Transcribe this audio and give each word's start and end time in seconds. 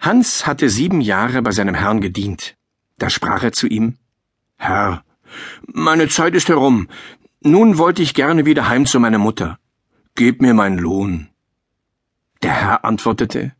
Hans 0.00 0.46
hatte 0.46 0.70
sieben 0.70 1.02
Jahre 1.02 1.42
bei 1.42 1.52
seinem 1.52 1.74
Herrn 1.74 2.00
gedient. 2.00 2.56
Da 2.96 3.10
sprach 3.10 3.42
er 3.42 3.52
zu 3.52 3.66
ihm 3.66 3.98
Herr, 4.56 5.04
meine 5.66 6.08
Zeit 6.08 6.34
ist 6.34 6.48
herum. 6.48 6.88
Nun 7.42 7.78
wollte 7.78 8.02
ich 8.02 8.14
gerne 8.14 8.44
wieder 8.46 8.68
heim 8.68 8.86
zu 8.86 8.98
meiner 8.98 9.18
Mutter. 9.18 9.58
Gib 10.14 10.40
mir 10.42 10.54
meinen 10.54 10.78
Lohn. 10.78 11.28
Der 12.42 12.52
Herr 12.52 12.84
antwortete 12.84 13.52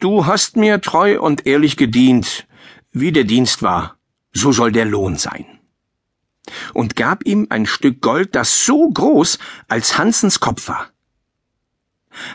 Du 0.00 0.26
hast 0.26 0.56
mir 0.56 0.80
treu 0.80 1.20
und 1.20 1.46
ehrlich 1.46 1.76
gedient, 1.76 2.46
wie 2.92 3.12
der 3.12 3.24
Dienst 3.24 3.62
war, 3.62 3.96
so 4.32 4.52
soll 4.52 4.70
der 4.70 4.84
Lohn 4.84 5.16
sein. 5.16 5.46
Und 6.72 6.94
gab 6.94 7.26
ihm 7.26 7.46
ein 7.50 7.66
Stück 7.66 8.00
Gold, 8.00 8.34
das 8.34 8.64
so 8.64 8.88
groß 8.88 9.38
als 9.66 9.98
Hansens 9.98 10.40
Kopf 10.40 10.68
war. 10.68 10.90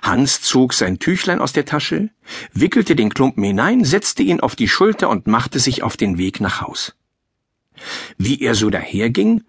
Hans 0.03 0.41
zog 0.41 0.73
sein 0.73 0.99
Tüchlein 0.99 1.39
aus 1.39 1.53
der 1.53 1.63
Tasche, 1.63 2.09
wickelte 2.51 2.93
den 2.95 3.13
Klumpen 3.13 3.41
hinein, 3.41 3.85
setzte 3.85 4.21
ihn 4.21 4.41
auf 4.41 4.55
die 4.55 4.67
Schulter 4.67 5.09
und 5.09 5.27
machte 5.27 5.59
sich 5.59 5.81
auf 5.81 5.95
den 5.95 6.17
Weg 6.17 6.41
nach 6.41 6.59
Haus. 6.59 6.95
Wie 8.17 8.41
er 8.41 8.53
so 8.53 8.69
daherging 8.69 9.43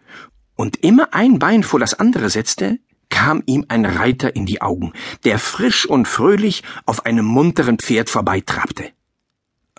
und 0.55 0.77
immer 0.77 1.13
ein 1.13 1.41
Bein 1.41 1.65
vor 1.65 1.81
das 1.81 1.95
andere 1.95 2.31
setzte, 2.31 2.79
kam 3.11 3.43
ihm 3.47 3.67
ein 3.69 3.85
Reiter 3.85 4.37
in 4.37 4.47
die 4.47 4.63
Augen, 4.63 4.93
der 5.25 5.41
frisch 5.41 5.87
und 5.87 6.07
fröhlich 6.07 6.63
auf 6.87 7.05
einem 7.05 7.25
munteren 7.25 7.79
Pferd 7.79 8.09
vorbeitrabte. 8.09 8.93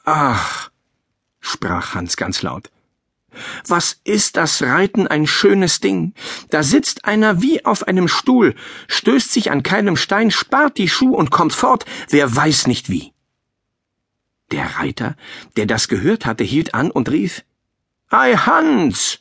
Ach, 0.04 0.72
sprach 1.40 1.96
Hans 1.96 2.18
ganz 2.18 2.42
laut, 2.42 2.70
was 3.68 4.00
ist 4.04 4.38
das 4.38 4.62
Reiten 4.62 5.08
ein 5.08 5.28
schönes 5.28 5.80
Ding. 5.80 6.14
Da 6.50 6.64
sitzt 6.64 7.06
einer 7.06 7.42
wie 7.42 7.66
auf 7.66 7.88
einem 7.88 8.08
Stuhl, 8.08 8.56
stößt 8.88 9.32
sich 9.32 9.52
an 9.52 9.64
keinem 9.64 9.98
Stein, 9.98 10.32
spart 10.32 10.78
die 10.78 10.90
Schuh 10.90 11.16
und 11.16 11.32
kommt 11.32 11.54
fort, 11.54 11.86
wer 12.10 12.36
weiß 12.36 12.68
nicht 12.68 12.90
wie. 12.90 13.14
Der 14.52 14.78
Reiter, 14.78 15.16
der 15.58 15.66
das 15.66 15.88
gehört 15.88 16.26
hatte, 16.26 16.44
hielt 16.44 16.74
an 16.74 16.92
und 16.92 17.10
rief 17.10 17.44
Ei 18.10 18.36
Hans, 18.36 19.20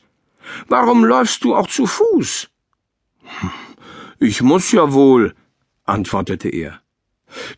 warum 0.67 1.03
läufst 1.03 1.43
du 1.43 1.55
auch 1.55 1.67
zu 1.67 1.87
Fuß? 1.87 2.49
Ich 4.19 4.41
muss 4.41 4.71
ja 4.71 4.93
wohl, 4.93 5.35
antwortete 5.83 6.49
er. 6.49 6.81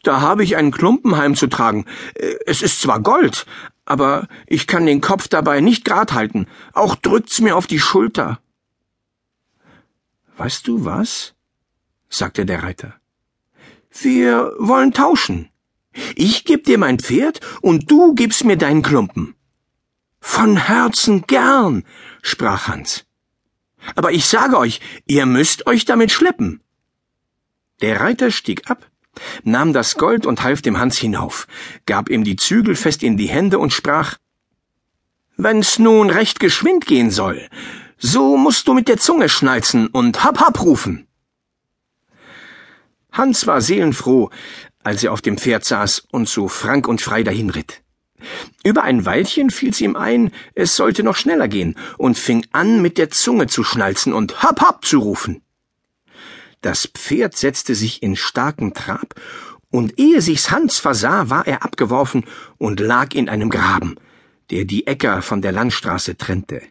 Da 0.04 0.22
habe 0.22 0.44
ich 0.44 0.56
einen 0.56 0.72
Klumpen 0.72 1.18
heimzutragen. 1.18 1.86
Äh, 2.16 2.36
es 2.46 2.62
ist 2.62 2.82
zwar 2.82 3.02
Gold, 3.02 3.46
aber 3.88 4.28
ich 4.48 4.68
kann 4.68 4.86
den 4.86 5.00
Kopf 5.00 5.30
dabei 5.30 5.62
nicht 5.62 5.86
grad 5.86 6.12
halten. 6.12 6.46
Auch 6.74 6.96
drückt's 6.96 7.40
mir 7.40 7.56
auf 7.56 7.68
die 7.68 7.80
Schulter. 7.80 8.40
Weißt 10.36 10.68
du 10.68 10.84
was? 10.84 11.34
sagte 12.10 12.46
der 12.46 12.64
Reiter. 12.64 12.94
Wir 13.92 14.52
wollen 14.60 14.92
tauschen. 14.92 15.50
Ich 16.16 16.44
geb 16.44 16.66
dir 16.66 16.78
mein 16.78 17.00
Pferd 17.00 17.40
und 17.62 17.90
du 17.90 18.14
gibst 18.14 18.44
mir 18.44 18.58
deinen 18.58 18.84
Klumpen. 18.84 19.36
Von 20.20 20.58
Herzen 20.58 21.26
gern, 21.26 21.86
sprach 22.22 22.68
Hans. 22.68 23.06
Aber 23.96 24.12
ich 24.12 24.26
sage 24.26 24.58
euch, 24.58 24.82
ihr 25.06 25.26
müsst 25.26 25.66
euch 25.66 25.86
damit 25.86 26.12
schleppen. 26.12 26.62
Der 27.80 28.02
Reiter 28.02 28.32
stieg 28.32 28.70
ab, 28.70 28.86
nahm 29.44 29.74
das 29.74 29.96
Gold 29.96 30.26
und 30.26 30.44
half 30.44 30.62
dem 30.62 30.80
Hans 30.80 30.98
hinauf, 30.98 31.48
gab 31.86 32.10
ihm 32.10 32.24
die 32.24 32.36
Zügel 32.36 32.76
fest 32.76 33.04
in 33.04 33.18
die 33.18 33.30
Hände 33.30 33.60
und 33.60 33.74
sprach 33.74 34.18
Wenn's 35.38 35.78
nun 35.78 36.10
recht 36.10 36.40
geschwind 36.40 36.86
gehen 36.86 37.12
soll, 37.12 37.48
so 37.98 38.38
musst 38.38 38.68
du 38.68 38.74
mit 38.74 38.88
der 38.88 38.98
Zunge 38.98 39.30
schnalzen 39.30 39.88
und 39.88 40.24
hab 40.24 40.40
hab 40.40 40.62
rufen. 40.64 41.08
Hans 43.12 43.48
war 43.48 43.62
seelenfroh, 43.62 44.30
als 44.84 45.04
er 45.04 45.12
auf 45.14 45.22
dem 45.22 45.38
Pferd 45.38 45.66
saß 45.66 46.08
und 46.12 46.30
so 46.30 46.48
frank 46.48 46.88
und 46.88 47.02
frei 47.02 47.24
dahinritt. 47.24 47.82
Über 48.64 48.84
ein 48.84 49.06
Weilchen 49.06 49.50
fiel's 49.50 49.82
ihm 49.82 49.96
ein, 49.96 50.32
es 50.56 50.76
sollte 50.76 51.04
noch 51.04 51.16
schneller 51.16 51.48
gehen, 51.48 51.76
und 51.98 52.18
fing 52.18 52.46
an, 52.52 52.82
mit 52.82 52.98
der 52.98 53.10
Zunge 53.10 53.48
zu 53.48 53.64
schnalzen 53.64 54.14
und 54.14 54.42
hab 54.44 54.62
hab 54.62 54.86
zu 54.86 55.00
rufen. 55.00 55.42
Das 56.62 56.88
Pferd 56.88 57.36
setzte 57.36 57.76
sich 57.76 58.02
in 58.04 58.16
starken 58.16 58.74
Trab, 58.74 59.16
und 59.70 60.00
ehe 60.00 60.22
sich's 60.22 60.50
Hans 60.50 60.80
versah, 60.80 61.30
war 61.30 61.46
er 61.46 61.64
abgeworfen 61.64 62.24
und 62.58 62.80
lag 62.80 63.14
in 63.14 63.30
einem 63.30 63.50
Graben, 63.50 63.96
der 64.50 64.66
die 64.66 64.88
Äcker 64.88 65.22
von 65.22 65.42
der 65.42 65.52
Landstraße 65.52 66.16
trennte. 66.18 66.62